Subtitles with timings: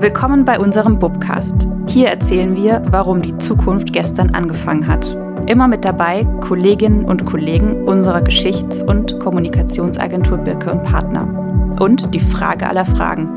[0.00, 1.68] Willkommen bei unserem Bubcast.
[1.86, 5.14] Hier erzählen wir, warum die Zukunft gestern angefangen hat.
[5.46, 11.76] Immer mit dabei Kolleginnen und Kollegen unserer Geschichts- und Kommunikationsagentur Birke und Partner.
[11.78, 13.28] Und die Frage aller Fragen: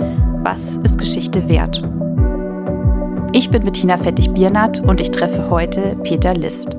[0.44, 1.84] Was ist Geschichte wert?
[3.34, 6.78] Ich bin Bettina Fettig-Biernat und ich treffe heute Peter List.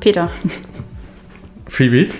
[0.00, 0.30] Peter.
[1.68, 2.10] Phoebe?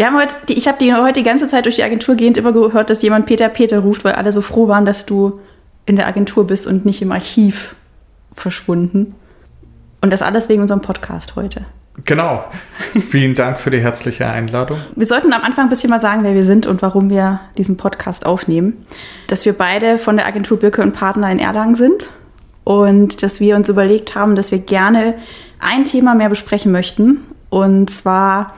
[0.00, 2.52] Wir haben heute, ich habe die heute die ganze Zeit durch die Agentur gehend immer
[2.52, 5.40] gehört, dass jemand Peter Peter ruft, weil alle so froh waren, dass du
[5.84, 7.76] in der Agentur bist und nicht im Archiv
[8.32, 9.14] verschwunden.
[10.00, 11.66] Und das alles wegen unserem Podcast heute.
[12.06, 12.46] Genau.
[13.10, 14.78] Vielen Dank für die herzliche Einladung.
[14.96, 17.76] Wir sollten am Anfang ein bisschen mal sagen, wer wir sind und warum wir diesen
[17.76, 18.86] Podcast aufnehmen.
[19.26, 22.08] Dass wir beide von der Agentur Birke und Partner in Erlangen sind
[22.64, 25.16] und dass wir uns überlegt haben, dass wir gerne
[25.58, 27.26] ein Thema mehr besprechen möchten.
[27.50, 28.54] Und zwar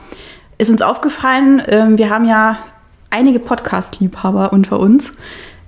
[0.63, 2.57] ist uns aufgefallen, ähm, wir haben ja
[3.09, 5.11] einige Podcast-Liebhaber unter uns,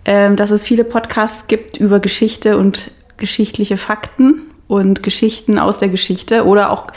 [0.05, 5.89] ähm, dass es viele Podcasts gibt über Geschichte und geschichtliche Fakten und Geschichten aus der
[5.89, 6.87] Geschichte oder auch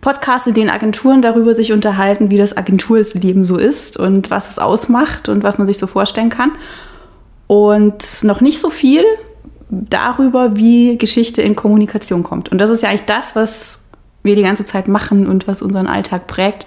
[0.00, 4.58] Podcasts, in denen Agenturen darüber sich unterhalten, wie das Agenturleben so ist und was es
[4.60, 6.52] ausmacht und was man sich so vorstellen kann.
[7.48, 9.04] Und noch nicht so viel
[9.68, 12.48] darüber, wie Geschichte in Kommunikation kommt.
[12.48, 13.80] Und das ist ja eigentlich das, was
[14.22, 16.66] wir die ganze Zeit machen und was unseren Alltag prägt.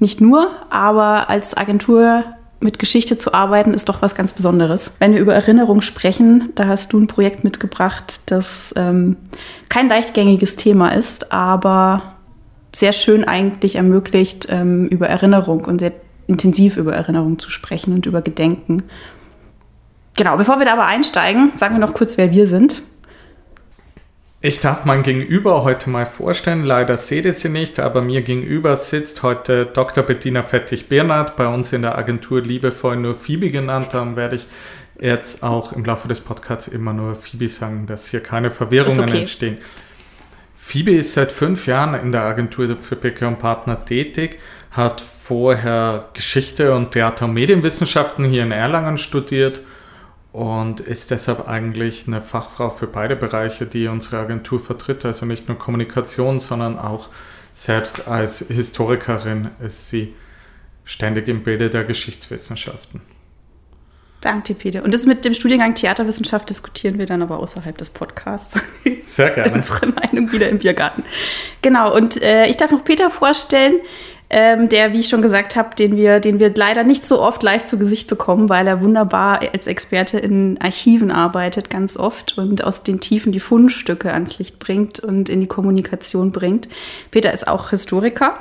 [0.00, 2.24] Nicht nur, aber als Agentur
[2.58, 4.94] mit Geschichte zu arbeiten, ist doch was ganz Besonderes.
[4.98, 9.16] Wenn wir über Erinnerung sprechen, da hast du ein Projekt mitgebracht, das ähm,
[9.68, 12.16] kein leichtgängiges Thema ist, aber
[12.74, 15.92] sehr schön eigentlich ermöglicht, ähm, über Erinnerung und sehr
[16.26, 18.84] intensiv über Erinnerung zu sprechen und über Gedenken.
[20.16, 22.82] Genau, bevor wir da aber einsteigen, sagen wir noch kurz, wer wir sind.
[24.42, 26.64] Ich darf mein Gegenüber heute mal vorstellen.
[26.64, 30.02] Leider seht ihr sie nicht, aber mir gegenüber sitzt heute Dr.
[30.02, 33.88] Bettina Fettig-Bernhardt, bei uns in der Agentur liebevoll nur Phoebe genannt.
[33.92, 34.46] Darum werde ich
[34.98, 39.20] jetzt auch im Laufe des Podcasts immer nur Phoebe sagen, dass hier keine Verwirrungen okay.
[39.20, 39.58] entstehen.
[40.56, 44.38] Phoebe ist seit fünf Jahren in der Agentur für PK und Partner tätig,
[44.70, 49.60] hat vorher Geschichte und Theater- und Medienwissenschaften hier in Erlangen studiert
[50.32, 55.04] und ist deshalb eigentlich eine Fachfrau für beide Bereiche, die unsere Agentur vertritt.
[55.04, 57.08] Also nicht nur Kommunikation, sondern auch
[57.52, 60.14] selbst als Historikerin ist sie
[60.84, 63.00] ständig im Bilde der Geschichtswissenschaften.
[64.20, 64.84] Danke, Peter.
[64.84, 68.60] Und das mit dem Studiengang Theaterwissenschaft diskutieren wir dann aber außerhalb des Podcasts.
[69.02, 69.52] Sehr gerne.
[69.54, 71.04] Unsere Meinung wieder im Biergarten.
[71.62, 73.76] Genau, und äh, ich darf noch Peter vorstellen
[74.32, 77.42] ähm, der, wie ich schon gesagt habe, den wir, den wir leider nicht so oft
[77.42, 82.62] live zu Gesicht bekommen, weil er wunderbar als Experte in Archiven arbeitet, ganz oft und
[82.62, 86.68] aus den Tiefen die Fundstücke ans Licht bringt und in die Kommunikation bringt.
[87.10, 88.38] Peter ist auch Historiker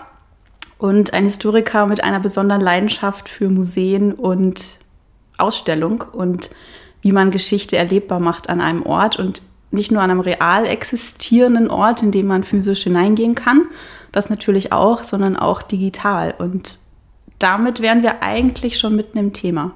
[0.77, 4.77] und ein Historiker mit einer besonderen Leidenschaft für Museen und
[5.39, 6.51] Ausstellung und
[7.01, 11.69] wie man Geschichte erlebbar macht an einem Ort und nicht nur an einem real existierenden
[11.69, 13.67] Ort, in dem man physisch hineingehen kann,
[14.11, 16.33] das natürlich auch, sondern auch digital.
[16.37, 16.79] Und
[17.37, 19.71] damit wären wir eigentlich schon mitten im Thema.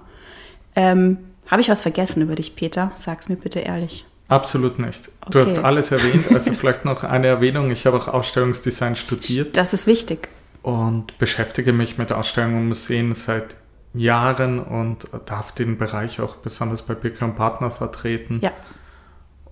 [0.75, 1.17] Ähm,
[1.47, 2.91] Habe ich was vergessen über dich, Peter?
[2.95, 4.05] Sag's mir bitte ehrlich.
[4.27, 5.11] Absolut nicht.
[5.29, 5.51] Du okay.
[5.51, 7.69] hast alles erwähnt, also vielleicht noch eine Erwähnung.
[7.69, 9.57] Ich habe auch Ausstellungsdesign studiert.
[9.57, 10.29] Das ist wichtig.
[10.63, 13.57] Und beschäftige mich mit Ausstellungen und Museen seit
[13.93, 18.39] Jahren und darf den Bereich auch besonders bei Bigger Partner vertreten.
[18.41, 18.51] Ja.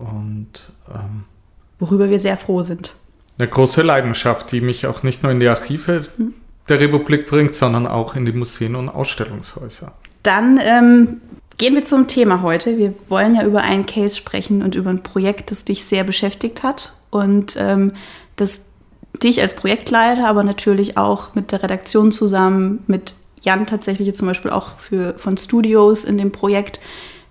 [0.02, 1.24] Und ähm,
[1.78, 2.94] worüber wir sehr froh sind
[3.38, 6.34] eine große Leidenschaft, die mich auch nicht nur in die Archive hm.
[6.68, 9.92] der Republik bringt, sondern auch in die Museen und Ausstellungshäuser.
[10.22, 11.20] Dann ähm,
[11.58, 12.78] gehen wir zum Thema heute.
[12.78, 16.62] Wir wollen ja über einen Case sprechen und über ein Projekt, das dich sehr beschäftigt
[16.62, 17.92] hat und ähm,
[18.36, 18.62] das
[19.22, 24.50] dich als Projektleiter, aber natürlich auch mit der Redaktion zusammen, mit Jan tatsächlich zum Beispiel
[24.50, 26.80] auch für, von Studios in dem Projekt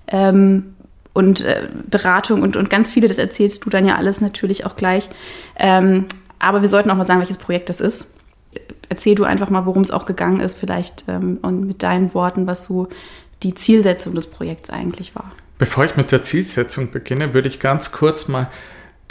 [0.08, 0.76] ähm,
[1.14, 4.76] und äh, Beratung und, und ganz viele, das erzählst du dann ja alles natürlich auch
[4.76, 5.10] gleich.
[5.58, 6.06] Ähm,
[6.40, 8.08] aber wir sollten auch mal sagen, welches Projekt das ist.
[8.90, 12.48] Erzähl du einfach mal, worum es auch gegangen ist, vielleicht ähm, und mit deinen Worten,
[12.48, 12.88] was so
[13.44, 15.32] die Zielsetzung des Projekts eigentlich war.
[15.58, 18.50] Bevor ich mit der Zielsetzung beginne, würde ich ganz kurz mal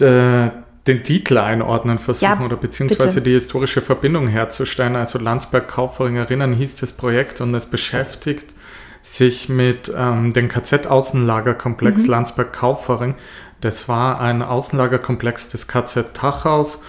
[0.00, 0.50] äh,
[0.87, 3.23] den Titel einordnen versuchen ja, oder beziehungsweise bitte.
[3.23, 4.96] die historische Verbindung herzustellen.
[4.96, 8.55] Also Landsberg-Kaufering erinnern hieß das Projekt und es beschäftigt
[9.02, 12.08] sich mit ähm, dem KZ-Außenlagerkomplex mhm.
[12.08, 13.14] Landsberg-Kaufering.
[13.61, 16.82] Das war ein Außenlagerkomplex des KZ Tachaus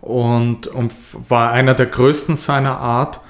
[0.00, 0.92] und, und
[1.28, 3.20] war einer der größten seiner Art.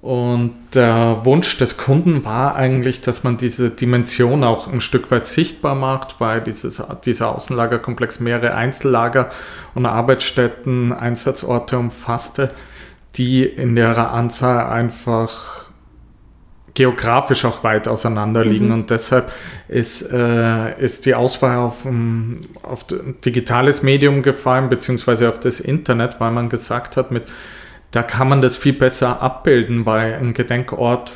[0.00, 5.24] Und der Wunsch des Kunden war eigentlich, dass man diese Dimension auch ein Stück weit
[5.24, 9.30] sichtbar macht, weil dieses, dieser Außenlagerkomplex mehrere Einzellager
[9.74, 12.50] und Arbeitsstätten, Einsatzorte umfasste,
[13.14, 15.63] die in ihrer Anzahl einfach
[16.74, 18.66] geografisch auch weit auseinander liegen.
[18.66, 18.74] Mhm.
[18.74, 19.32] Und deshalb
[19.68, 22.84] ist, äh, ist die Auswahl auf, um, auf
[23.24, 27.24] digitales Medium gefallen, beziehungsweise auf das Internet, weil man gesagt hat, mit,
[27.92, 31.12] da kann man das viel besser abbilden, weil ein Gedenkort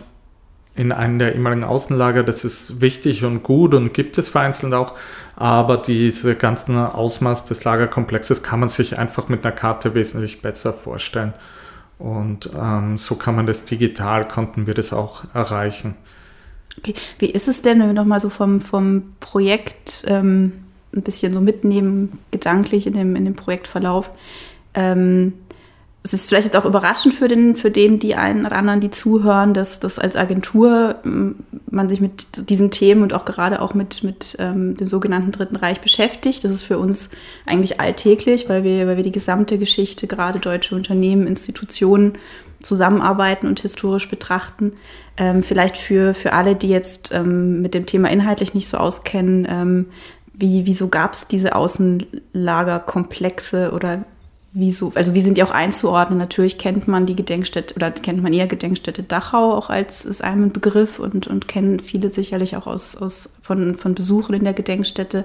[0.77, 4.95] in einem der ehemaligen Außenlager, das ist wichtig und gut und gibt es vereinzelt auch,
[5.35, 10.73] aber diese ganzen Ausmaß des Lagerkomplexes kann man sich einfach mit einer Karte wesentlich besser
[10.73, 11.35] vorstellen.
[11.99, 15.95] Und ähm, so kann man das digital, konnten wir das auch erreichen.
[16.79, 16.95] Okay.
[17.19, 20.53] Wie ist es denn, wenn wir nochmal so vom, vom Projekt ähm,
[20.95, 24.11] ein bisschen so mitnehmen, gedanklich in dem, in dem Projektverlauf?
[24.75, 25.33] Ähm,
[26.05, 28.91] es ist vielleicht jetzt auch überraschend für den, für den, die einen oder anderen, die
[28.91, 34.05] zuhören, dass, dass als Agentur man sich mit diesen Themen und auch gerade auch mit,
[34.05, 36.45] mit ähm, dem sogenannten Dritten Reich beschäftigt.
[36.45, 37.11] Das ist für uns
[37.47, 42.13] eigentlich alltäglich, weil wir, weil wir die gesamte Geschichte, gerade deutsche Unternehmen, Institutionen
[42.63, 44.73] zusammenarbeiten und historisch betrachten.
[45.17, 49.49] Ähm, vielleicht für, für alle, die jetzt ähm, mit dem Thema inhaltlich nicht so auskennen,
[49.51, 49.87] ähm,
[50.33, 54.05] wie, wieso gab es diese Außenlagerkomplexe oder
[54.53, 56.19] wieso, also wie sind die auch einzuordnen?
[56.19, 60.51] Natürlich kennt man die Gedenkstätte oder kennt man eher Gedenkstätte Dachau auch als ist einem
[60.51, 65.25] Begriff und, und kennen viele sicherlich auch aus, aus von, von Besuchen in der Gedenkstätte.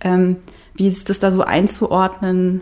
[0.00, 0.36] Ähm,
[0.74, 2.60] wie ist das da so einzuordnen?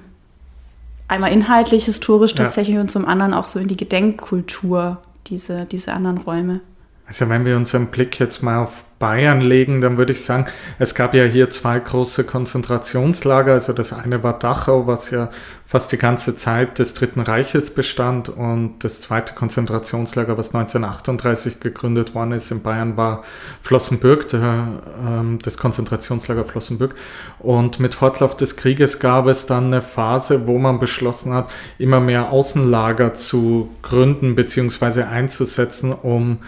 [1.09, 2.81] Einmal inhaltlich, historisch tatsächlich ja.
[2.81, 6.61] und zum anderen auch so in die Gedenkkultur, diese, diese anderen Räume.
[7.07, 10.47] Also wenn wir unseren Blick jetzt mal auf Bayern legen, dann würde ich sagen,
[10.79, 13.53] es gab ja hier zwei große Konzentrationslager.
[13.53, 15.29] Also das eine war Dachau, was ja
[15.67, 18.31] fast die ganze Zeit des Dritten Reiches bestand.
[18.31, 23.25] Und das zweite Konzentrationslager, was 1938 gegründet worden ist in Bayern, war
[23.61, 24.69] Flossenbürg, der,
[25.07, 26.95] ähm, das Konzentrationslager Flossenbürg.
[27.41, 32.01] Und mit Fortlauf des Krieges gab es dann eine Phase, wo man beschlossen hat, immer
[32.01, 35.03] mehr Außenlager zu gründen bzw.
[35.03, 36.39] einzusetzen, um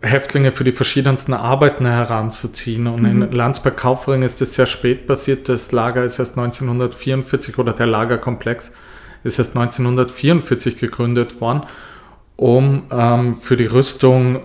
[0.00, 2.86] Häftlinge für die verschiedensten Arbeiten heranzuziehen.
[2.86, 3.22] Und mhm.
[3.22, 5.48] in Landsberg-Kaufering ist es sehr spät passiert.
[5.48, 8.72] Das Lager ist erst 1944 oder der Lagerkomplex
[9.24, 11.62] ist erst 1944 gegründet worden,
[12.36, 14.40] um ähm, für die Rüstung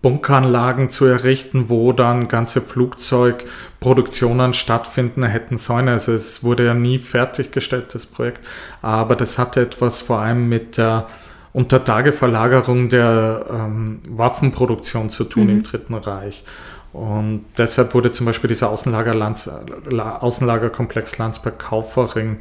[0.00, 5.88] Bunkeranlagen zu errichten, wo dann ganze Flugzeugproduktionen stattfinden hätten sollen.
[5.88, 8.40] Also es wurde ja nie fertiggestellt, das Projekt.
[8.80, 11.08] Aber das hatte etwas vor allem mit der
[11.52, 15.50] unter Tageverlagerung der ähm, Waffenproduktion zu tun mhm.
[15.50, 16.44] im Dritten Reich.
[16.92, 22.38] Und deshalb wurde zum Beispiel dieser Außenlager Lanz, Außenlagerkomplex Landsberg-Kaufering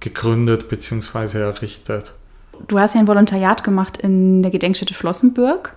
[0.00, 1.38] gegründet bzw.
[1.40, 2.12] errichtet.
[2.68, 5.74] Du hast ja ein Volontariat gemacht in der Gedenkstätte Flossenbürg.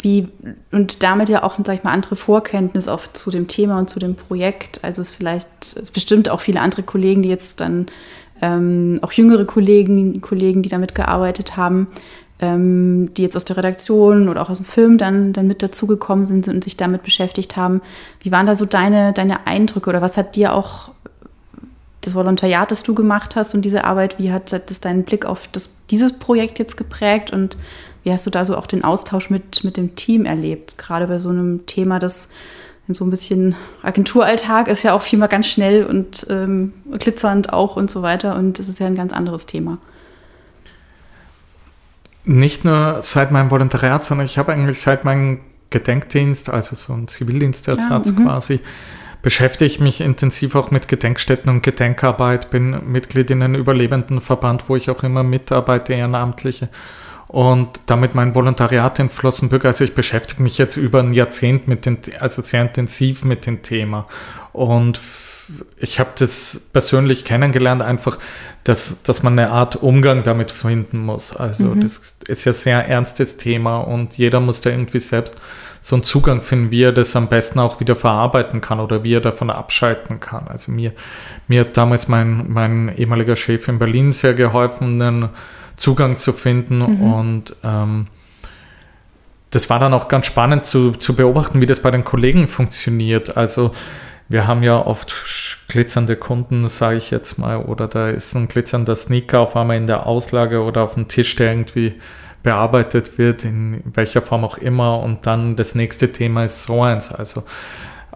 [0.00, 0.28] Wie,
[0.72, 4.00] und damit ja auch, sag ich mal, andere Vorkenntnis auch zu dem Thema und zu
[4.00, 4.82] dem Projekt.
[4.82, 7.86] Also es vielleicht, es bestimmt auch viele andere Kollegen, die jetzt dann
[8.42, 11.86] ähm, auch jüngere Kollegen, Kollegen, die damit gearbeitet haben,
[12.40, 16.26] ähm, die jetzt aus der Redaktion oder auch aus dem Film dann, dann mit dazugekommen
[16.26, 17.80] sind und sich damit beschäftigt haben.
[18.20, 20.90] Wie waren da so deine, deine Eindrücke oder was hat dir auch
[22.00, 25.46] das Volontariat, das du gemacht hast und diese Arbeit, wie hat das deinen Blick auf
[25.52, 27.56] das, dieses Projekt jetzt geprägt und
[28.02, 31.20] wie hast du da so auch den Austausch mit, mit dem Team erlebt, gerade bei
[31.20, 32.28] so einem Thema, das
[32.88, 37.76] so ein bisschen Agenturalltag ist ja auch viel mal ganz schnell und ähm, glitzernd auch
[37.76, 38.36] und so weiter.
[38.36, 39.78] Und das ist ja ein ganz anderes Thema.
[42.24, 45.40] Nicht nur seit meinem Volontariat, sondern ich habe eigentlich seit meinem
[45.70, 48.24] Gedenkdienst, also so ein Zivildienstersatz ja, mhm.
[48.24, 48.60] quasi,
[49.22, 54.76] beschäftige ich mich intensiv auch mit Gedenkstätten und Gedenkarbeit, bin Mitglied in einem Überlebendenverband, wo
[54.76, 56.68] ich auch immer mitarbeite, Ehrenamtliche
[57.32, 61.86] und damit mein Volontariat in Flossenbürg, also ich beschäftige mich jetzt über ein Jahrzehnt mit
[61.86, 64.06] den, also sehr intensiv mit dem Thema.
[64.52, 65.00] Und
[65.78, 68.18] ich habe das persönlich kennengelernt, einfach,
[68.64, 71.34] dass, dass man eine Art Umgang damit finden muss.
[71.34, 71.80] Also mhm.
[71.80, 75.34] das ist ja sehr ernstes Thema und jeder muss da irgendwie selbst
[75.80, 79.14] so einen Zugang finden, wie er das am besten auch wieder verarbeiten kann oder wie
[79.14, 80.48] er davon abschalten kann.
[80.48, 80.92] Also mir,
[81.48, 85.30] mir hat damals mein, mein ehemaliger Chef in Berlin sehr geholfen, einen
[85.76, 86.78] Zugang zu finden.
[86.78, 87.12] Mhm.
[87.12, 88.06] Und ähm,
[89.50, 93.36] das war dann auch ganz spannend zu, zu beobachten, wie das bei den Kollegen funktioniert.
[93.36, 93.72] Also
[94.28, 95.14] wir haben ja oft
[95.68, 99.86] glitzernde Kunden, sage ich jetzt mal, oder da ist ein glitzernder Sneaker auf einmal in
[99.86, 101.94] der Auslage oder auf dem Tisch, der irgendwie
[102.42, 105.00] bearbeitet wird, in welcher Form auch immer.
[105.00, 107.12] Und dann das nächste Thema ist so eins.
[107.12, 107.44] Also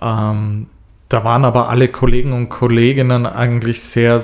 [0.00, 0.68] ähm,
[1.08, 4.20] da waren aber alle Kollegen und Kolleginnen eigentlich sehr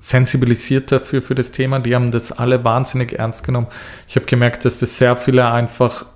[0.00, 1.78] sensibilisiert dafür für das Thema.
[1.78, 3.66] Die haben das alle wahnsinnig ernst genommen.
[4.08, 6.06] Ich habe gemerkt, dass das sehr viele einfach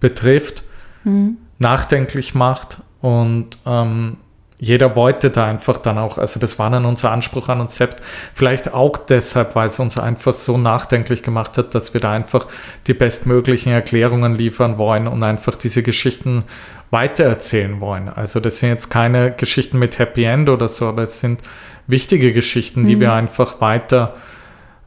[0.00, 0.62] betrifft,
[1.04, 1.36] mhm.
[1.58, 4.16] nachdenklich macht und ähm,
[4.58, 8.00] jeder wollte da einfach dann auch, also das war dann unser Anspruch an uns selbst,
[8.34, 12.46] vielleicht auch deshalb, weil es uns einfach so nachdenklich gemacht hat, dass wir da einfach
[12.86, 16.44] die bestmöglichen Erklärungen liefern wollen und einfach diese Geschichten
[16.90, 18.08] weitererzählen wollen.
[18.08, 21.40] Also das sind jetzt keine Geschichten mit Happy End oder so, aber es sind
[21.88, 23.00] wichtige Geschichten, die mhm.
[23.00, 24.14] wir einfach weiter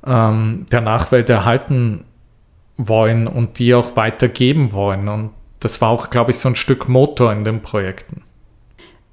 [0.05, 2.05] ähm, der Nachwelt erhalten
[2.77, 5.09] wollen und die auch weitergeben wollen.
[5.09, 8.23] Und das war auch, glaube ich, so ein Stück Motor in den Projekten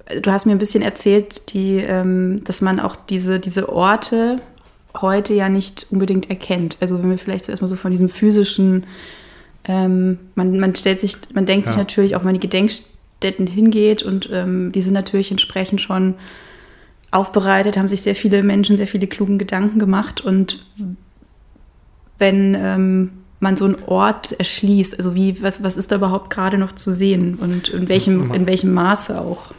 [0.07, 4.41] du hast mir ein bisschen erzählt, die, ähm, dass man auch diese, diese Orte
[5.01, 6.77] heute ja nicht unbedingt erkennt.
[6.79, 8.85] Also wenn wir vielleicht so erstmal so von diesem physischen,
[9.65, 11.73] ähm, man, man stellt sich, man denkt ja.
[11.73, 16.15] sich natürlich auch, wenn man die Gedenkstätten hingeht und ähm, die sind natürlich entsprechend schon
[17.11, 20.65] aufbereitet, haben sich sehr viele Menschen sehr viele klugen Gedanken gemacht und
[22.17, 26.57] wenn ähm, man so einen Ort erschließt, also wie, was, was ist da überhaupt gerade
[26.57, 29.51] noch zu sehen und in welchem, in welchem Maße auch?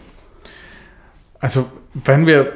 [1.47, 2.55] Also wenn wir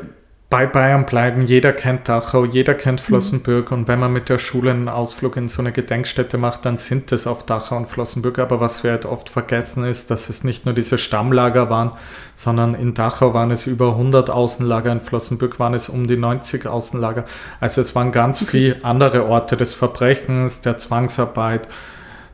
[0.49, 3.77] bei Bayern bleiben, jeder kennt Dachau, jeder kennt Flossenbürg mhm.
[3.77, 7.13] und wenn man mit der Schule einen Ausflug in so eine Gedenkstätte macht, dann sind
[7.13, 8.41] es auf Dachau und Flossenbürg.
[8.41, 11.93] Aber was wir halt oft vergessen ist, dass es nicht nur diese Stammlager waren,
[12.35, 16.67] sondern in Dachau waren es über 100 Außenlager, in Flossenbürg waren es um die 90
[16.67, 17.27] Außenlager.
[17.61, 18.51] Also es waren ganz okay.
[18.51, 21.69] viele andere Orte des Verbrechens, der Zwangsarbeit,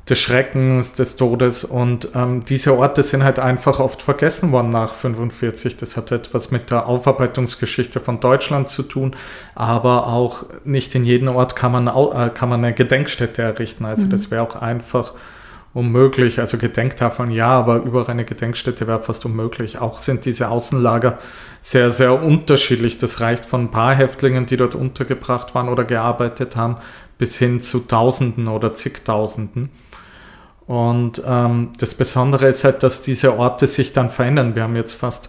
[0.08, 1.64] des Schreckens, des Todes.
[1.64, 5.76] Und ähm, diese Orte sind halt einfach oft vergessen worden nach 45.
[5.76, 9.16] Das hat etwas mit der Aufarbeitungsgeschichte von Deutschland zu tun,
[9.54, 13.84] aber auch nicht in jedem Ort kann man, äh, kann man eine Gedenkstätte errichten.
[13.84, 14.10] Also mhm.
[14.10, 15.12] das wäre auch einfach
[15.74, 16.38] unmöglich.
[16.38, 19.78] Also Gedenktafeln ja, aber über eine Gedenkstätte wäre fast unmöglich.
[19.78, 21.18] Auch sind diese Außenlager
[21.60, 22.98] sehr, sehr unterschiedlich.
[22.98, 26.76] Das reicht von ein paar Häftlingen, die dort untergebracht waren oder gearbeitet haben,
[27.18, 29.68] bis hin zu Tausenden oder zigtausenden.
[30.66, 34.54] Und ähm, das Besondere ist halt, dass diese Orte sich dann verändern.
[34.54, 35.28] Wir haben jetzt fast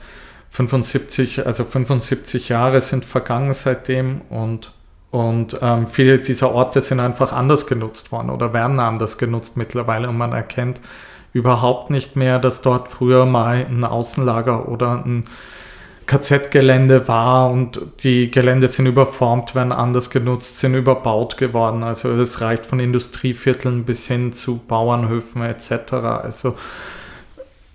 [0.50, 4.72] 75, also 75 Jahre sind vergangen seitdem und,
[5.12, 10.10] und ähm, viele dieser Orte sind einfach anders genutzt worden oder werden anders genutzt mittlerweile
[10.10, 10.82] und man erkennt
[11.34, 15.26] überhaupt nicht mehr, dass dort früher mal ein Außenlager oder ein
[16.08, 21.84] KZ-Gelände war und die Gelände sind überformt, werden anders genutzt, sind überbaut geworden.
[21.84, 25.94] Also es reicht von Industrievierteln bis hin zu Bauernhöfen etc.
[25.94, 26.56] Also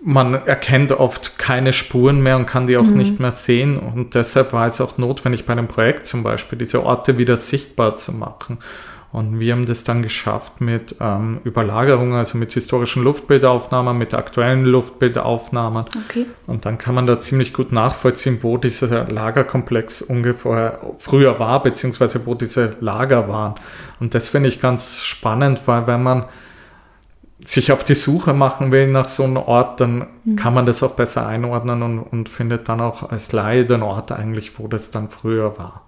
[0.04, 2.96] man erkennt oft keine Spuren mehr und kann die auch mhm.
[2.96, 3.78] nicht mehr sehen.
[3.78, 7.94] Und deshalb war es auch notwendig bei einem Projekt zum Beispiel, diese Orte wieder sichtbar
[7.94, 8.58] zu machen.
[9.12, 14.64] Und wir haben das dann geschafft mit ähm, Überlagerungen, also mit historischen Luftbildaufnahmen, mit aktuellen
[14.64, 15.84] Luftbildaufnahmen.
[16.06, 16.26] Okay.
[16.46, 22.24] Und dann kann man da ziemlich gut nachvollziehen, wo dieser Lagerkomplex ungefähr früher war, beziehungsweise
[22.24, 23.56] wo diese Lager waren.
[24.00, 26.24] Und das finde ich ganz spannend, weil wenn man
[27.44, 30.36] sich auf die Suche machen will nach so einem Ort, dann mhm.
[30.36, 34.10] kann man das auch besser einordnen und, und findet dann auch als Laie den Ort
[34.10, 35.84] eigentlich, wo das dann früher war.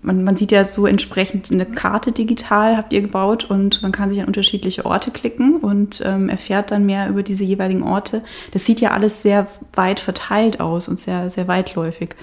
[0.00, 4.08] Man, man, sieht ja so entsprechend eine Karte digital, habt ihr gebaut und man kann
[4.08, 8.24] sich an unterschiedliche Orte klicken und ähm, erfährt dann mehr über diese jeweiligen Orte.
[8.52, 12.16] Das sieht ja alles sehr weit verteilt aus und sehr, sehr weitläufig.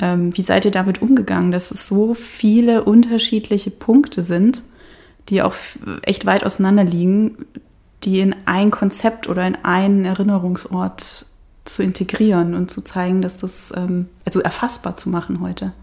[0.00, 4.62] Ähm, wie seid ihr damit umgegangen, dass es so viele unterschiedliche Punkte sind,
[5.28, 5.54] die auch
[6.02, 7.44] echt weit auseinander liegen,
[8.04, 11.26] die in ein Konzept oder in einen Erinnerungsort
[11.66, 15.74] zu integrieren und zu zeigen, dass das, ähm, also erfassbar zu machen heute?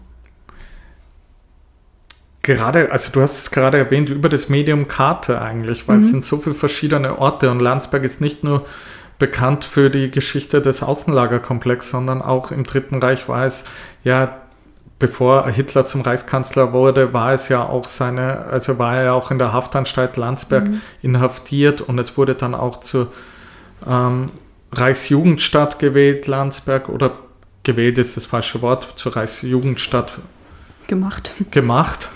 [2.46, 6.02] Gerade, also du hast es gerade erwähnt, über das Medium Karte eigentlich, weil mhm.
[6.02, 8.64] es sind so viele verschiedene Orte und Landsberg ist nicht nur
[9.18, 13.64] bekannt für die Geschichte des Außenlagerkomplexes, sondern auch im Dritten Reich war es
[14.04, 14.42] ja,
[15.00, 19.32] bevor Hitler zum Reichskanzler wurde, war es ja auch seine, also war er ja auch
[19.32, 20.82] in der Haftanstalt Landsberg mhm.
[21.02, 23.12] inhaftiert und es wurde dann auch zur
[23.84, 24.30] ähm,
[24.70, 27.18] Reichsjugendstadt gewählt, Landsberg, oder
[27.64, 30.12] gewählt ist das falsche Wort, zur Reichsjugendstadt
[30.86, 31.34] gemacht.
[31.50, 32.08] Gemacht.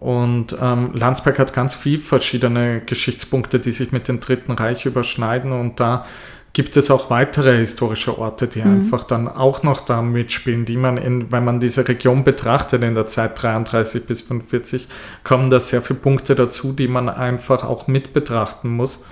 [0.00, 5.52] Und ähm, Landsberg hat ganz viele verschiedene Geschichtspunkte, die sich mit dem Dritten Reich überschneiden.
[5.52, 6.06] Und da
[6.54, 8.80] gibt es auch weitere historische Orte, die mhm.
[8.80, 12.94] einfach dann auch noch da mitspielen, die man, in, wenn man diese Region betrachtet in
[12.94, 14.88] der Zeit 33 bis 45,
[15.22, 19.04] kommen da sehr viele Punkte dazu, die man einfach auch mit betrachten muss,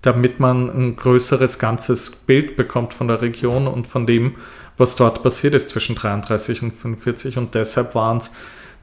[0.00, 4.36] damit man ein größeres ganzes Bild bekommt von der Region und von dem,
[4.78, 7.36] was dort passiert ist zwischen 33 und 45.
[7.36, 8.30] Und deshalb waren es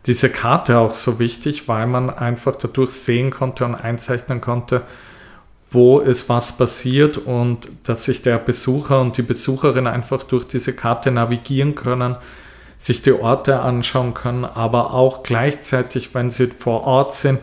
[0.06, 4.82] diese Karte auch so wichtig, weil man einfach dadurch sehen konnte und einzeichnen konnte,
[5.72, 10.74] wo ist was passiert und dass sich der Besucher und die Besucherin einfach durch diese
[10.74, 12.18] Karte navigieren können,
[12.78, 17.40] sich die Orte anschauen können, aber auch gleichzeitig, wenn sie vor Ort sind,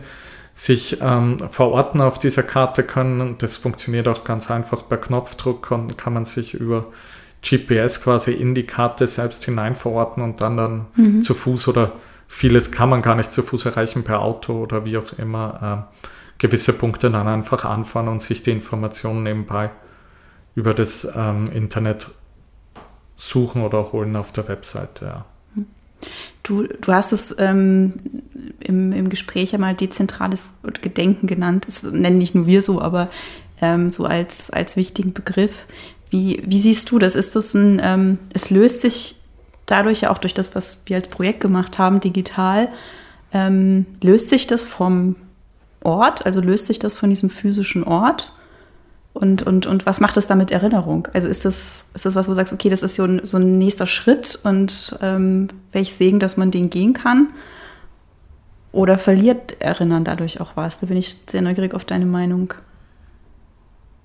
[0.53, 3.37] sich ähm, verorten auf dieser Karte können.
[3.39, 6.85] Das funktioniert auch ganz einfach per Knopfdruck und kann man sich über
[7.41, 11.21] GPS quasi in die Karte selbst hinein verorten und dann dann mhm.
[11.21, 11.93] zu Fuß oder
[12.31, 16.05] vieles kann man gar nicht zu Fuß erreichen per Auto oder wie auch immer äh,
[16.39, 19.69] gewisse Punkte dann einfach anfahren und sich die Informationen nebenbei
[20.55, 22.09] über das ähm, Internet
[23.17, 25.05] suchen oder holen auf der Webseite.
[25.05, 25.25] Ja.
[26.41, 27.93] Du, du hast es ähm,
[28.59, 31.65] im, im Gespräch ja mal dezentrales Gedenken genannt.
[31.67, 33.09] Das nennen nicht nur wir so, aber
[33.61, 35.67] ähm, so als, als wichtigen Begriff.
[36.09, 37.13] Wie, wie siehst du das?
[37.15, 39.20] Ist das ein, ähm, es löst sich
[39.71, 42.69] dadurch ja auch durch das, was wir als Projekt gemacht haben, digital,
[43.33, 45.15] ähm, löst sich das vom
[45.83, 48.33] Ort, also löst sich das von diesem physischen Ort?
[49.13, 51.07] Und, und, und was macht es da mit Erinnerung?
[51.13, 53.37] Also ist das, ist das was, wo du sagst, okay, das ist so ein, so
[53.37, 57.33] ein nächster Schritt und ähm, welch Segen, dass man den gehen kann?
[58.71, 60.79] Oder verliert Erinnern dadurch auch was?
[60.79, 62.53] Da bin ich sehr neugierig auf deine Meinung.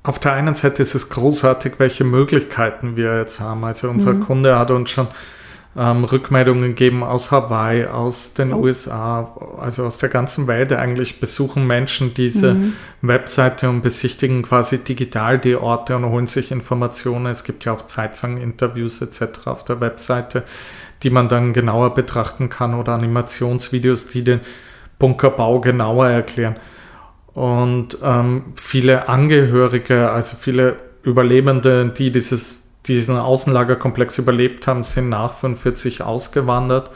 [0.03, 3.65] Auf der einen Seite ist es großartig, welche Möglichkeiten wir jetzt haben.
[3.65, 4.21] Also unser mhm.
[4.25, 5.07] Kunde hat uns schon
[5.76, 8.62] ähm, Rückmeldungen geben aus Hawaii, aus den oh.
[8.62, 12.73] USA, also aus der ganzen Welt eigentlich besuchen Menschen diese mhm.
[13.02, 17.26] Webseite und besichtigen quasi digital die Orte und holen sich Informationen.
[17.26, 19.47] Es gibt ja auch Zeitzeugen-Interviews etc.
[19.47, 20.45] auf der Webseite,
[21.02, 24.40] die man dann genauer betrachten kann oder Animationsvideos, die den
[24.99, 26.56] Bunkerbau genauer erklären.
[27.35, 35.35] Und ähm, viele Angehörige, also viele Überlebende, die dieses diesen Außenlagerkomplex überlebt haben, sind nach
[35.35, 36.90] 45 ausgewandert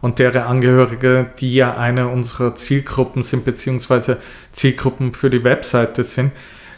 [0.00, 4.18] und deren Angehörige, die ja eine unserer Zielgruppen sind, beziehungsweise
[4.52, 6.32] Zielgruppen für die Webseite sind,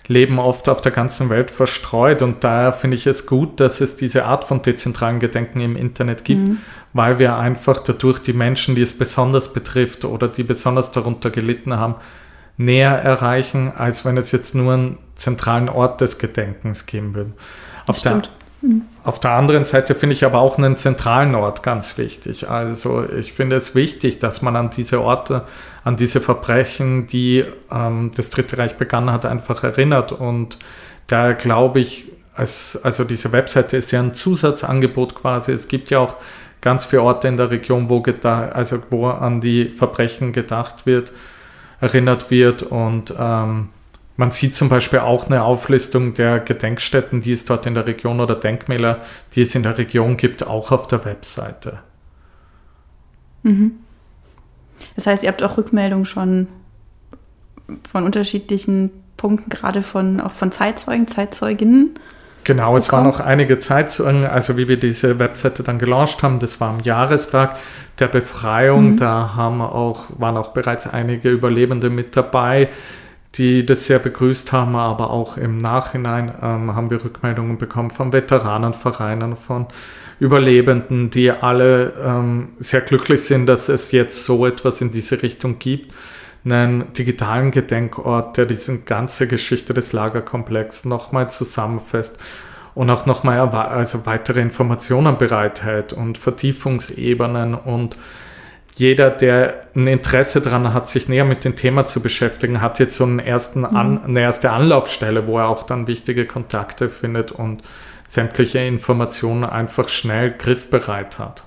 [0.06, 2.22] leben oft auf der ganzen Welt verstreut.
[2.22, 6.24] Und daher finde ich es gut, dass es diese Art von dezentralen Gedenken im Internet
[6.24, 6.58] gibt, mhm.
[6.94, 11.76] weil wir einfach dadurch die Menschen, die es besonders betrifft oder die besonders darunter gelitten
[11.76, 11.96] haben,
[12.56, 17.32] näher erreichen, als wenn es jetzt nur einen zentralen Ort des Gedenkens geben würde.
[17.86, 18.22] Auf der,
[19.04, 22.48] auf der anderen Seite finde ich aber auch einen zentralen Ort ganz wichtig.
[22.48, 25.44] Also ich finde es wichtig, dass man an diese Orte,
[25.84, 30.10] an diese Verbrechen, die ähm, das Dritte Reich begangen hat, einfach erinnert.
[30.10, 30.58] Und
[31.06, 35.52] da glaube ich, als, also diese Webseite ist ja ein Zusatzangebot quasi.
[35.52, 36.16] Es gibt ja auch
[36.60, 41.12] ganz viele Orte in der Region, wo, also wo an die Verbrechen gedacht wird,
[41.80, 43.68] erinnert wird und ähm,
[44.18, 48.20] man sieht zum Beispiel auch eine Auflistung der Gedenkstätten, die es dort in der Region
[48.20, 48.98] oder Denkmäler,
[49.34, 51.78] die es in der Region gibt, auch auf der Webseite.
[53.44, 53.76] Mhm.
[54.96, 56.48] Das heißt, ihr habt auch Rückmeldungen schon
[57.88, 61.90] von unterschiedlichen Punkten, gerade von, auch von Zeitzeugen, Zeitzeuginnen.
[62.42, 66.60] Genau, es waren auch einige Zeitzeugen, also wie wir diese Webseite dann gelauncht haben, das
[66.60, 67.56] war am Jahrestag
[68.00, 68.96] der Befreiung, mhm.
[68.96, 72.70] da haben auch, waren auch bereits einige Überlebende mit dabei
[73.38, 78.12] die das sehr begrüßt haben, aber auch im Nachhinein ähm, haben wir Rückmeldungen bekommen von
[78.12, 79.66] Veteranenvereinen, von
[80.20, 85.58] Überlebenden, die alle ähm, sehr glücklich sind, dass es jetzt so etwas in diese Richtung
[85.58, 85.94] gibt.
[86.44, 92.18] Einen digitalen Gedenkort, der diese ganze Geschichte des Lagerkomplexes nochmal zusammenfasst
[92.74, 97.96] und auch nochmal also weitere Informationen bereithält und Vertiefungsebenen und
[98.78, 102.96] jeder, der ein Interesse daran hat, sich näher mit dem Thema zu beschäftigen, hat jetzt
[102.96, 104.04] so einen ersten An mhm.
[104.04, 107.62] eine erste Anlaufstelle, wo er auch dann wichtige Kontakte findet und
[108.06, 111.42] sämtliche Informationen einfach schnell griffbereit hat.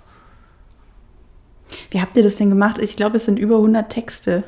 [1.89, 2.79] Wie habt ihr das denn gemacht?
[2.79, 4.43] Ich glaube, es sind über 100 Texte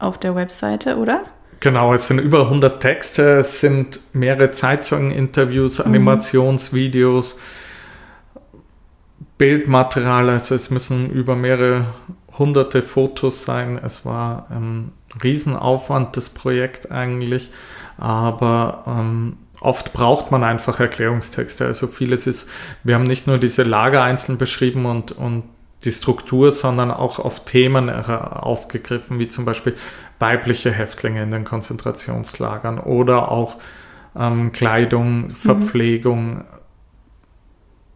[0.00, 1.22] auf der Webseite, oder?
[1.60, 5.92] Genau, es sind über 100 Texte, es sind mehrere Zeitzeugen-Interviews, mhm.
[9.42, 11.86] Bildmaterial, also es müssen über mehrere
[12.38, 13.76] hunderte Fotos sein.
[13.84, 17.50] Es war ein Riesenaufwand, das Projekt eigentlich,
[17.98, 21.66] aber ähm, oft braucht man einfach Erklärungstexte.
[21.66, 22.48] Also vieles ist,
[22.84, 25.42] wir haben nicht nur diese Lager einzeln beschrieben und, und
[25.82, 29.74] die Struktur, sondern auch auf Themen aufgegriffen, wie zum Beispiel
[30.20, 33.56] weibliche Häftlinge in den Konzentrationslagern oder auch
[34.16, 35.30] ähm, Kleidung, mhm.
[35.30, 36.44] Verpflegung, mhm.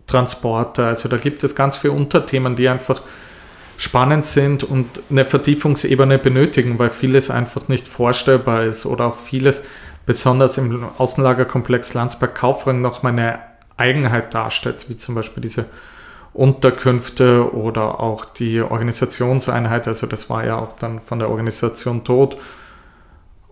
[0.07, 0.87] Transporter.
[0.87, 3.03] Also da gibt es ganz viele Unterthemen, die einfach
[3.77, 9.63] spannend sind und eine Vertiefungsebene benötigen, weil vieles einfach nicht vorstellbar ist oder auch vieles,
[10.07, 13.41] besonders im Außenlagerkomplex Landsberg-Kaufring, noch mal eine
[13.77, 15.67] Eigenheit darstellt, wie zum Beispiel diese
[16.33, 19.89] Unterkünfte oder auch die Organisationseinheit.
[19.89, 22.37] Also das war ja auch dann von der Organisation tot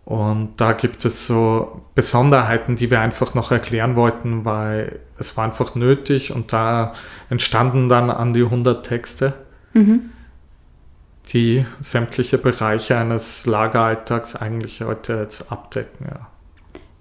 [0.04, 5.44] und da gibt es so Besonderheiten, die wir einfach noch erklären wollten, weil es war
[5.44, 6.92] einfach nötig und da
[7.30, 9.32] entstanden dann an die 100 Texte,
[9.72, 10.10] mhm.
[11.32, 16.06] die sämtliche Bereiche eines Lageralltags eigentlich heute jetzt abdecken.
[16.10, 16.26] Ja.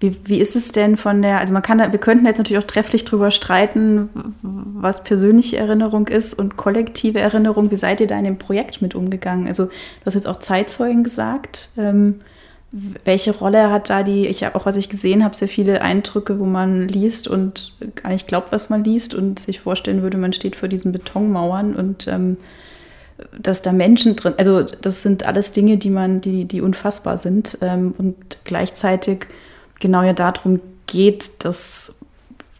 [0.00, 2.66] Wie, wie ist es denn von der, also man kann wir könnten jetzt natürlich auch
[2.66, 4.08] trefflich drüber streiten,
[4.42, 7.70] was persönliche Erinnerung ist und kollektive Erinnerung.
[7.70, 9.46] Wie seid ihr da in dem Projekt mit umgegangen?
[9.46, 11.68] Also du hast jetzt auch Zeitzeugen gesagt.
[11.76, 12.20] Ähm,
[13.04, 16.40] welche Rolle hat da die, ich habe auch, was ich gesehen habe, sehr viele Eindrücke,
[16.40, 20.32] wo man liest und gar nicht glaubt, was man liest und sich vorstellen würde, man
[20.32, 22.36] steht vor diesen Betonmauern und ähm,
[23.38, 27.58] dass da Menschen drin, also das sind alles Dinge, die man, die, die unfassbar sind
[27.60, 29.26] ähm, und gleichzeitig
[29.78, 31.94] genau ja darum geht, das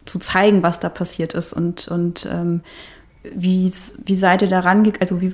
[0.05, 2.61] zu zeigen, was da passiert ist und, und ähm,
[3.33, 5.33] wie, seid ihr da rangegangen, also wie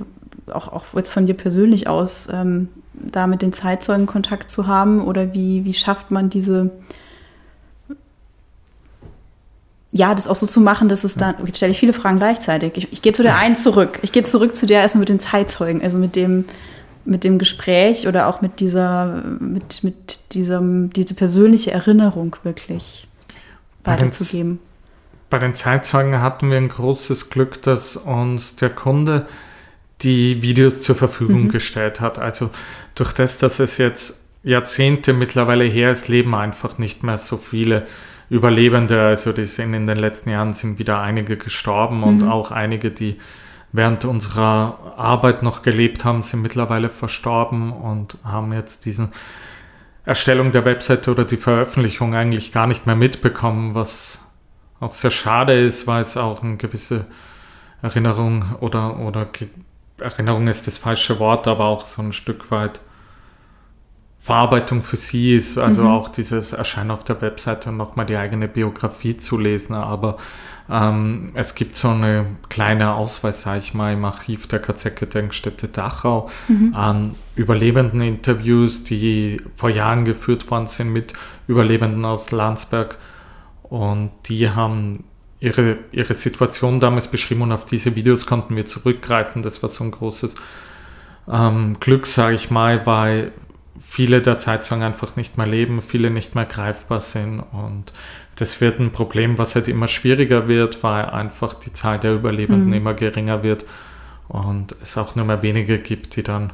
[0.52, 5.02] auch, auch jetzt von dir persönlich aus, ähm, da mit den Zeitzeugen Kontakt zu haben
[5.02, 6.72] oder wie, wie schafft man diese,
[9.92, 12.74] ja, das auch so zu machen, dass es dann, jetzt stelle ich viele Fragen gleichzeitig.
[12.76, 14.00] Ich, ich gehe zu der einen zurück.
[14.02, 16.46] Ich gehe zurück zu der erstmal mit den Zeitzeugen, also mit dem,
[17.06, 23.08] mit dem Gespräch oder auch mit dieser, mit, mit diesem, diese persönliche Erinnerung wirklich
[23.84, 24.60] weiterzugeben.
[25.30, 29.28] Bei den Zeitzeugen hatten wir ein großes Glück, dass uns der Kunde
[30.04, 31.50] die Videos zur Verfügung mhm.
[31.50, 32.20] gestellt hat.
[32.20, 32.50] Also
[32.96, 37.86] durch das, dass es jetzt Jahrzehnte mittlerweile her ist, leben einfach nicht mehr so viele
[38.30, 39.02] Überlebende.
[39.02, 42.04] Also die sind in den letzten Jahren sind wieder einige gestorben mhm.
[42.04, 43.18] und auch einige, die
[43.72, 49.12] während unserer Arbeit noch gelebt haben, sind mittlerweile verstorben und haben jetzt diesen
[50.04, 54.20] Erstellung der Webseite oder die Veröffentlichung eigentlich gar nicht mehr mitbekommen, was
[54.80, 57.06] auch sehr schade ist, weil es auch eine gewisse
[57.82, 59.28] Erinnerung oder, oder
[60.02, 62.82] Erinnerung ist das falsche Wort, aber auch so ein Stück weit
[64.22, 65.88] Verarbeitung für sie ist, also mhm.
[65.88, 69.74] auch dieses Erscheinen auf der Webseite und nochmal die eigene Biografie zu lesen.
[69.74, 70.18] Aber
[70.70, 76.30] ähm, es gibt so eine kleine Ausweis, sage ich mal, im Archiv der KZ-Gedenkstätte Dachau
[76.48, 76.76] mhm.
[76.76, 81.14] an überlebenden Interviews, die vor Jahren geführt worden sind mit
[81.48, 83.00] Überlebenden aus Landsberg.
[83.64, 85.06] Und die haben
[85.42, 89.42] ihre, ihre Situation damals beschrieben und auf diese Videos konnten wir zurückgreifen.
[89.42, 90.36] Das war so ein großes
[91.30, 93.34] ähm, Glück, sage ich mal, weil
[93.80, 97.92] viele der Zeitzeugen einfach nicht mehr leben, viele nicht mehr greifbar sind und
[98.38, 102.68] das wird ein Problem, was halt immer schwieriger wird, weil einfach die Zahl der Überlebenden
[102.68, 102.74] mhm.
[102.74, 103.66] immer geringer wird
[104.28, 106.54] und es auch nur mehr wenige gibt, die dann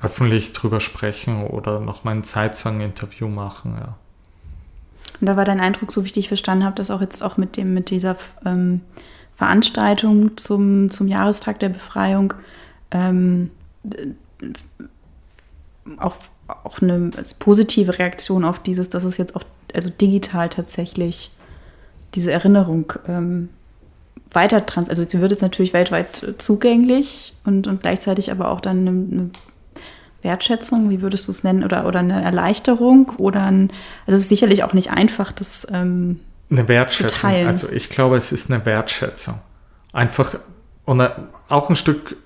[0.00, 3.96] öffentlich drüber sprechen oder nochmal ein Zeitzeugen-Interview machen, ja.
[5.20, 7.36] Und da war dein Eindruck, so wie ich dich verstanden habe, dass auch jetzt auch
[7.36, 8.80] mit dem, mit dieser ähm,
[9.34, 12.34] Veranstaltung zum, zum Jahrestag der Befreiung
[12.90, 13.50] ähm,
[15.98, 16.16] auch,
[16.48, 19.42] auch eine positive Reaktion auf dieses, dass es jetzt auch
[19.74, 21.30] also digital tatsächlich
[22.14, 23.48] diese Erinnerung ähm,
[24.32, 28.80] weiter trans, also sie wird jetzt natürlich weltweit zugänglich und, und gleichzeitig aber auch dann
[28.80, 29.30] eine, eine
[30.26, 33.70] Wertschätzung, wie würdest du es nennen, oder, oder eine Erleichterung oder ein,
[34.06, 37.16] also es ist sicherlich auch nicht einfach, das ähm, eine Wertschätzung.
[37.16, 37.46] Zu teilen.
[37.46, 39.40] Also ich glaube, es ist eine Wertschätzung.
[39.92, 40.36] Einfach
[40.84, 41.02] und
[41.48, 42.16] auch ein Stück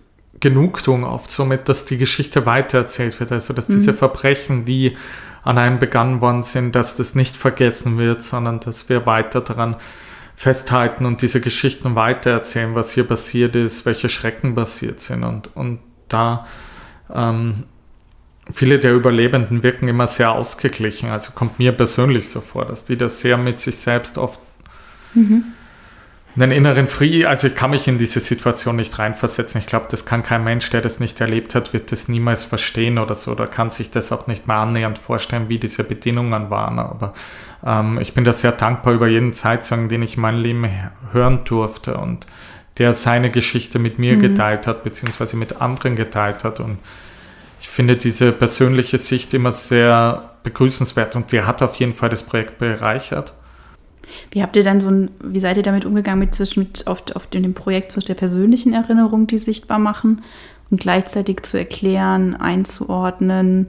[0.40, 3.30] Genugtuung oft somit, dass die Geschichte weitererzählt wird.
[3.32, 3.76] Also dass mhm.
[3.76, 4.96] diese Verbrechen, die
[5.42, 9.76] an einem begangen worden sind, dass das nicht vergessen wird, sondern dass wir weiter daran
[10.34, 15.22] festhalten und diese Geschichten weitererzählen, was hier passiert ist, welche Schrecken passiert sind.
[15.24, 16.46] Und, und da
[17.12, 17.64] ähm,
[18.52, 21.10] viele der Überlebenden wirken immer sehr ausgeglichen.
[21.10, 24.40] Also kommt mir persönlich so vor, dass die das sehr mit sich selbst oft
[25.14, 25.44] mhm
[26.36, 29.60] einen inneren Frieden, also ich kann mich in diese Situation nicht reinversetzen.
[29.60, 32.98] Ich glaube, das kann kein Mensch, der das nicht erlebt hat, wird das niemals verstehen
[32.98, 36.78] oder so, oder kann sich das auch nicht mal annähernd vorstellen, wie diese Bedingungen waren.
[36.78, 37.14] Aber
[37.64, 40.68] ähm, ich bin da sehr dankbar über jeden Zeitzeugen, den ich in meinem Leben
[41.12, 42.26] hören durfte und
[42.78, 44.20] der seine Geschichte mit mir mhm.
[44.20, 46.60] geteilt hat, beziehungsweise mit anderen geteilt hat.
[46.60, 46.78] Und
[47.60, 52.22] ich finde diese persönliche Sicht immer sehr begrüßenswert und die hat auf jeden Fall das
[52.22, 53.34] Projekt bereichert.
[54.30, 57.02] Wie habt ihr dann so ein, wie seid ihr damit umgegangen mit zwischen mit auf,
[57.14, 60.24] auf dem Projekt zwischen der persönlichen Erinnerung, die sichtbar machen
[60.70, 63.68] und gleichzeitig zu erklären, einzuordnen?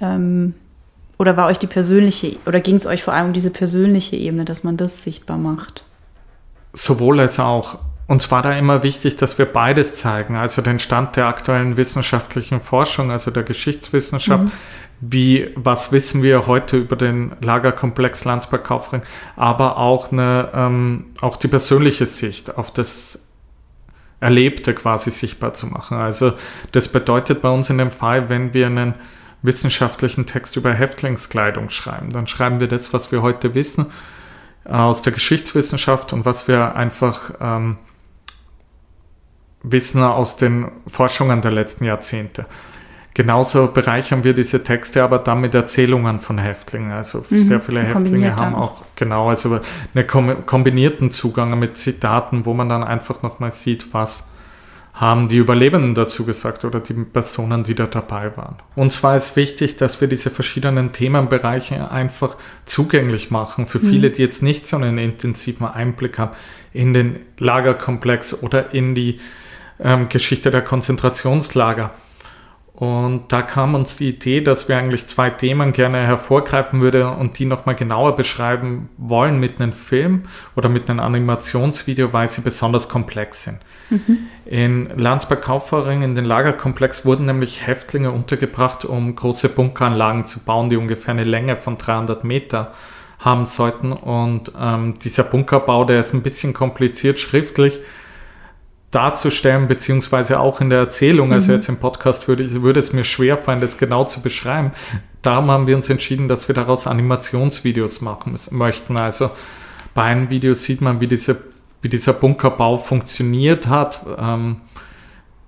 [0.00, 0.54] Ähm,
[1.18, 4.44] oder war euch die persönliche, oder ging es euch vor allem um diese persönliche Ebene,
[4.44, 5.84] dass man das sichtbar macht?
[6.72, 7.78] Sowohl als auch.
[8.06, 12.60] Uns war da immer wichtig, dass wir beides zeigen, also den Stand der aktuellen wissenschaftlichen
[12.60, 14.52] Forschung, also der Geschichtswissenschaft, mhm.
[15.04, 19.02] Wie, was wissen wir heute über den Lagerkomplex Landsberg-Kaufring,
[19.34, 23.18] aber auch, eine, ähm, auch die persönliche Sicht auf das
[24.20, 25.96] Erlebte quasi sichtbar zu machen.
[25.96, 26.34] Also
[26.70, 28.94] das bedeutet bei uns in dem Fall, wenn wir einen
[29.42, 33.86] wissenschaftlichen Text über Häftlingskleidung schreiben, dann schreiben wir das, was wir heute wissen
[34.64, 37.78] äh, aus der Geschichtswissenschaft und was wir einfach ähm,
[39.62, 42.46] wissen aus den Forschungen der letzten Jahrzehnte.
[43.14, 46.92] Genauso bereichern wir diese Texte aber dann mit Erzählungen von Häftlingen.
[46.92, 49.60] Also mhm, sehr viele Häftlinge haben auch, genau, also
[49.94, 54.28] einen kombinierten Zugang mit Zitaten, wo man dann einfach nochmal sieht, was
[54.94, 58.56] haben die Überlebenden dazu gesagt oder die Personen, die da dabei waren.
[58.76, 64.14] Und zwar ist wichtig, dass wir diese verschiedenen Themenbereiche einfach zugänglich machen für viele, mhm.
[64.14, 66.32] die jetzt nicht so einen intensiven Einblick haben
[66.72, 69.18] in den Lagerkomplex oder in die
[69.80, 71.92] ähm, Geschichte der Konzentrationslager.
[72.74, 77.38] Und da kam uns die Idee, dass wir eigentlich zwei Themen gerne hervorgreifen würden und
[77.38, 80.22] die nochmal genauer beschreiben wollen mit einem Film
[80.56, 83.58] oder mit einem Animationsvideo, weil sie besonders komplex sind.
[83.90, 84.18] Mhm.
[84.46, 90.76] In Landsberg-Kaufering, in den Lagerkomplex, wurden nämlich Häftlinge untergebracht, um große Bunkeranlagen zu bauen, die
[90.76, 92.72] ungefähr eine Länge von 300 Meter
[93.20, 93.92] haben sollten.
[93.92, 97.80] Und ähm, dieser Bunkerbau, der ist ein bisschen kompliziert schriftlich
[98.92, 101.54] darzustellen, beziehungsweise auch in der Erzählung, also mhm.
[101.54, 104.72] jetzt im Podcast würde, würde es mir schwer fallen, das genau zu beschreiben.
[105.22, 108.96] Darum haben wir uns entschieden, dass wir daraus Animationsvideos machen möchten.
[108.96, 109.30] Also
[109.94, 111.42] bei einem Video sieht man, wie, diese,
[111.80, 114.04] wie dieser Bunkerbau funktioniert hat.
[114.18, 114.60] Ähm,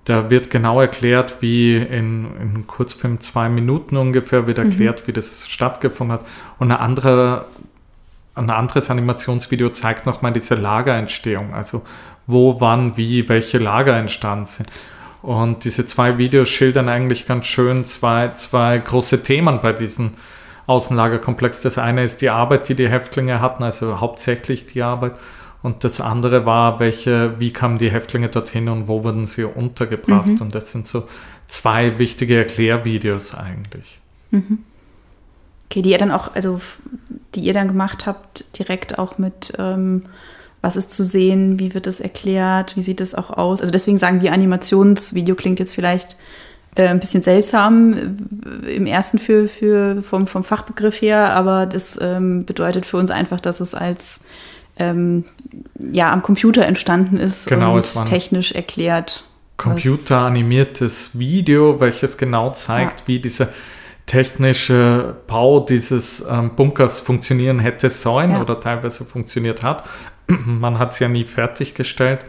[0.05, 4.65] da wird genau erklärt, wie in, in Kurzfilm zwei Minuten ungefähr wird mhm.
[4.65, 5.07] erklärt, mhm.
[5.07, 6.25] wie das stattgefunden hat.
[6.57, 7.45] Und eine andere,
[8.33, 11.53] ein anderes Animationsvideo zeigt nochmal diese Lagerentstehung.
[11.53, 11.83] Also
[12.27, 14.69] wo, wann, wie, welche Lager entstanden sind.
[15.21, 20.11] Und diese zwei Videos schildern eigentlich ganz schön zwei, zwei große Themen bei diesem
[20.67, 21.61] Außenlagerkomplex.
[21.61, 25.13] Das eine ist die Arbeit, die die Häftlinge hatten, also hauptsächlich die Arbeit.
[25.63, 30.27] Und das andere war, welche, wie kamen die Häftlinge dorthin und wo wurden sie untergebracht.
[30.27, 30.41] Mhm.
[30.41, 31.07] Und das sind so
[31.47, 33.99] zwei wichtige Erklärvideos eigentlich.
[34.29, 34.59] Mhm.
[35.65, 36.61] Okay, die ihr dann auch, also
[37.33, 40.03] die ihr dann gemacht habt, direkt auch mit ähm,
[40.65, 43.61] was ist zu sehen, wie wird es erklärt, wie sieht es auch aus.
[43.61, 46.17] Also deswegen sagen wir, Animationsvideo klingt jetzt vielleicht
[46.73, 47.93] äh, ein bisschen seltsam
[48.65, 53.11] äh, im ersten für, für vom, vom Fachbegriff her, aber das ähm, bedeutet für uns
[53.11, 54.21] einfach, dass es als
[54.77, 55.25] ähm,
[55.79, 59.23] ja am Computer entstanden ist genau, und technisch erklärt.
[59.57, 63.07] Computeranimiertes Video, welches genau zeigt, ja.
[63.07, 63.49] wie dieser
[64.07, 68.41] technische Bau dieses ähm, Bunkers funktionieren hätte sollen ja.
[68.41, 69.83] oder teilweise funktioniert hat.
[70.45, 72.25] Man hat es ja nie fertiggestellt,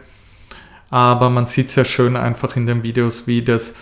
[0.89, 3.75] aber man sieht sehr schön einfach in den Videos, wie das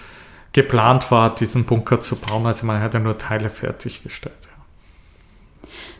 [0.53, 2.45] geplant war, diesen Bunker zu bauen.
[2.45, 4.47] Also man hat ja nur Teile fertiggestellt.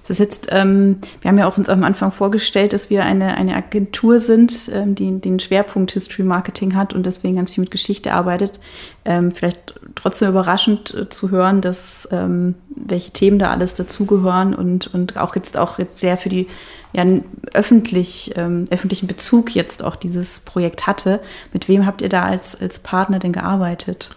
[0.07, 3.37] Das ist jetzt, ähm, wir haben ja auch uns am Anfang vorgestellt, dass wir eine,
[3.37, 7.71] eine Agentur sind, ähm, die den Schwerpunkt History Marketing hat und deswegen ganz viel mit
[7.71, 8.59] Geschichte arbeitet.
[9.03, 14.93] Ähm, vielleicht trotzdem überraschend äh, zu hören, dass ähm, welche Themen da alles dazugehören und,
[14.93, 16.47] und auch jetzt auch jetzt sehr für die
[16.95, 17.05] ja,
[17.53, 21.21] öffentlich, ähm, öffentlichen Bezug jetzt auch dieses Projekt hatte.
[21.51, 24.15] Mit wem habt ihr da als, als Partner denn gearbeitet?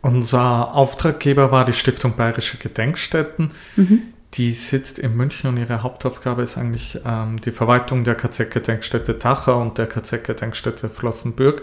[0.00, 3.50] Unser Auftraggeber war die Stiftung Bayerische Gedenkstätten.
[3.76, 4.02] Mhm.
[4.34, 9.60] Die sitzt in München und ihre Hauptaufgabe ist eigentlich ähm, die Verwaltung der KZ-Gedenkstätte Dachau
[9.60, 11.62] und der KZ-Gedenkstätte Flossenbürg.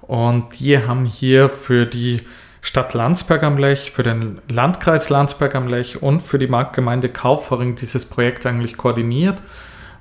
[0.00, 2.22] Und die haben hier für die
[2.62, 7.74] Stadt Landsberg am Lech, für den Landkreis Landsberg am Lech und für die Marktgemeinde Kaufering
[7.74, 9.42] dieses Projekt eigentlich koordiniert.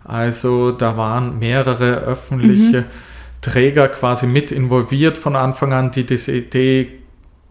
[0.04, 2.86] Also da waren mehrere öffentliche mhm.
[3.42, 7.00] Träger quasi mit involviert von Anfang an, die diese Idee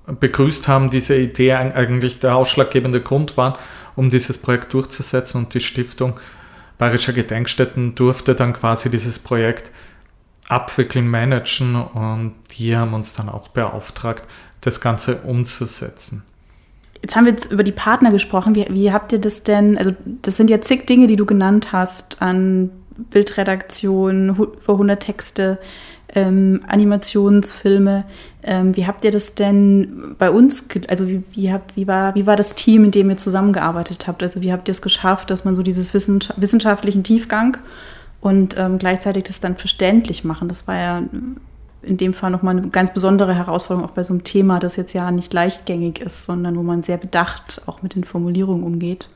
[0.07, 3.59] begrüßt haben, diese Idee eigentlich der ausschlaggebende Grund war
[3.97, 5.45] um dieses Projekt durchzusetzen.
[5.45, 6.19] Und die Stiftung
[6.79, 9.71] Bayerischer Gedenkstätten durfte dann quasi dieses Projekt
[10.49, 14.25] abwickeln, managen und die haben uns dann auch beauftragt,
[14.63, 16.25] das Ganze umzusetzen.
[17.03, 18.55] Jetzt haben wir jetzt über die Partner gesprochen.
[18.55, 19.79] Wie, wie habt ihr das denn?
[19.79, 22.71] Also, das sind ja zig Dinge, die du genannt hast an
[23.11, 25.59] Bildredaktion, über 100 Texte,
[26.15, 28.05] ähm, Animationsfilme.
[28.43, 32.27] Ähm, wie habt ihr das denn bei uns, also wie, wie, habt, wie, war, wie
[32.27, 34.23] war das Team, in dem ihr zusammengearbeitet habt?
[34.23, 37.59] Also wie habt ihr es geschafft, dass man so dieses wissenschaftlichen Tiefgang
[38.21, 40.49] und ähm, gleichzeitig das dann verständlich machen?
[40.49, 41.03] Das war ja
[41.83, 44.93] in dem Fall nochmal eine ganz besondere Herausforderung, auch bei so einem Thema, das jetzt
[44.93, 49.09] ja nicht leichtgängig ist, sondern wo man sehr bedacht auch mit den Formulierungen umgeht.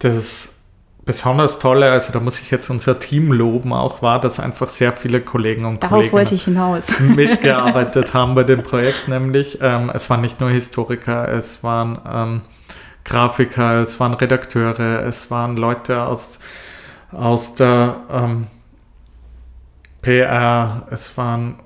[0.00, 0.62] Das
[1.04, 4.92] besonders tolle, also da muss ich jetzt unser Team loben, auch war, dass einfach sehr
[4.92, 7.00] viele Kollegen und Darauf Kollegen wollte ich hinaus.
[7.00, 12.40] mitgearbeitet haben bei dem Projekt, nämlich ähm, es waren nicht nur Historiker, es waren ähm,
[13.04, 16.38] Grafiker, es waren Redakteure, es waren Leute aus,
[17.10, 18.46] aus der ähm,
[20.02, 21.60] PR, es waren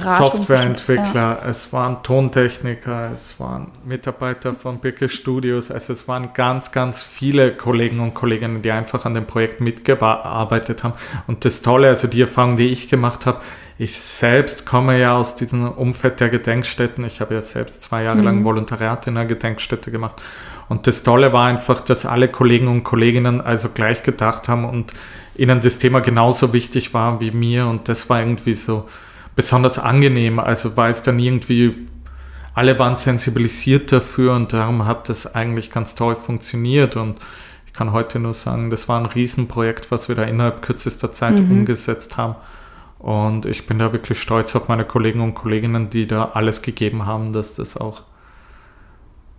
[0.00, 1.48] Softwareentwickler, ja.
[1.48, 7.52] es waren Tontechniker, es waren Mitarbeiter von Birke Studios, also es waren ganz, ganz viele
[7.52, 10.94] Kollegen und Kolleginnen, die einfach an dem Projekt mitgearbeitet haben.
[11.26, 13.42] Und das Tolle, also die Erfahrung, die ich gemacht habe,
[13.76, 17.04] ich selbst komme ja aus diesem Umfeld der Gedenkstätten.
[17.04, 18.24] Ich habe ja selbst zwei Jahre mhm.
[18.24, 20.22] lang Volontariat in einer Gedenkstätte gemacht.
[20.70, 24.94] Und das Tolle war einfach, dass alle Kollegen und Kolleginnen also gleich gedacht haben und
[25.36, 27.66] ihnen das Thema genauso wichtig war wie mir.
[27.66, 28.86] Und das war irgendwie so,
[29.36, 30.38] besonders angenehm.
[30.38, 31.86] Also war es dann irgendwie,
[32.54, 36.96] alle waren sensibilisiert dafür und darum hat das eigentlich ganz toll funktioniert.
[36.96, 37.18] Und
[37.66, 41.38] ich kann heute nur sagen, das war ein Riesenprojekt, was wir da innerhalb kürzester Zeit
[41.38, 41.50] mhm.
[41.50, 42.36] umgesetzt haben.
[42.98, 47.04] Und ich bin da wirklich stolz auf meine Kollegen und Kolleginnen, die da alles gegeben
[47.04, 48.02] haben, dass das auch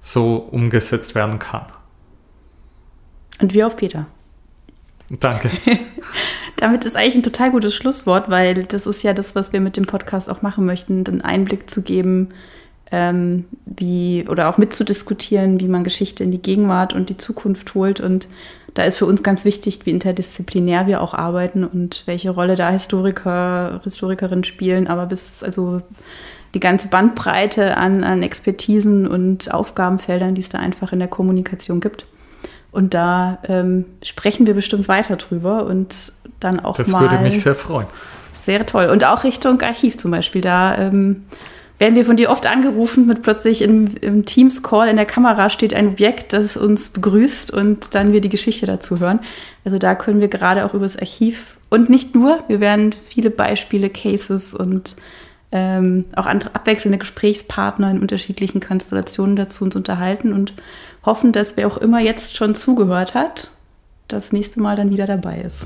[0.01, 1.65] so umgesetzt werden kann.
[3.39, 4.07] Und wir auf Peter.
[5.09, 5.49] Danke.
[6.57, 9.75] Damit ist eigentlich ein total gutes Schlusswort, weil das ist ja das, was wir mit
[9.77, 12.29] dem Podcast auch machen möchten, einen Einblick zu geben,
[12.91, 17.99] ähm, wie oder auch mitzudiskutieren, wie man Geschichte in die Gegenwart und die Zukunft holt.
[17.99, 18.27] Und
[18.75, 22.69] da ist für uns ganz wichtig, wie interdisziplinär wir auch arbeiten und welche Rolle da
[22.69, 25.81] Historiker, Historikerinnen spielen, aber bis also
[26.53, 31.81] die ganze Bandbreite an, an Expertisen und Aufgabenfeldern, die es da einfach in der Kommunikation
[31.81, 32.05] gibt.
[32.71, 37.03] Und da ähm, sprechen wir bestimmt weiter drüber und dann auch das mal.
[37.03, 37.87] Das würde mich sehr freuen.
[38.31, 38.87] Das wäre toll.
[38.87, 40.41] Und auch Richtung Archiv zum Beispiel.
[40.41, 41.23] Da ähm,
[41.79, 45.73] werden wir von dir oft angerufen mit plötzlich im, im Teams-Call in der Kamera steht
[45.73, 49.19] ein Objekt, das uns begrüßt und dann wir die Geschichte dazu hören.
[49.65, 53.31] Also da können wir gerade auch über das Archiv und nicht nur, wir werden viele
[53.31, 54.95] Beispiele, Cases und
[55.51, 60.53] ähm, auch andere abwechselnde Gesprächspartner in unterschiedlichen Konstellationen dazu uns unterhalten und
[61.05, 63.51] hoffen, dass wer auch immer jetzt schon zugehört hat,
[64.07, 65.65] das nächste Mal dann wieder dabei ist.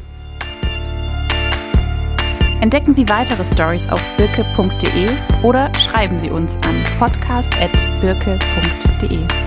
[2.61, 5.09] Entdecken Sie weitere Stories auf birke.de
[5.43, 9.46] oder schreiben Sie uns an podcast.birke.de.